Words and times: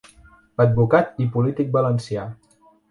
Advocat 0.65 1.21
i 1.27 1.31
polític 1.37 1.71
valencià. 1.81 2.29